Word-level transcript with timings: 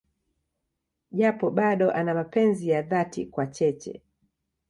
Japo 1.11 1.51
bado 1.51 1.91
ana 1.91 2.13
mapenzi 2.13 2.69
ya 2.69 2.81
dhati 2.81 3.25
kwa 3.25 3.47
Cheche. 3.47 4.01